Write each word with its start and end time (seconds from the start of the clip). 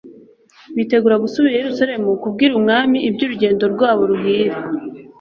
bitegura 0.75 1.15
gusubira 1.23 1.53
i 1.55 1.59
Yerusalemu 1.61 2.09
kubwira 2.23 2.53
umwami 2.59 2.97
iby'urugendo 3.09 3.63
rwa 3.73 3.89
bo 3.97 4.03
ruhire. 4.11 4.51